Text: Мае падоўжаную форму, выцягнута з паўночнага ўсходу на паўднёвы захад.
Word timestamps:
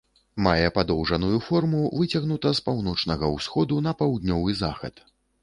Мае 0.45 0.69
падоўжаную 0.77 1.37
форму, 1.47 1.81
выцягнута 1.99 2.55
з 2.61 2.65
паўночнага 2.71 3.31
ўсходу 3.35 3.79
на 3.91 3.95
паўднёвы 4.01 4.59
захад. 4.65 5.07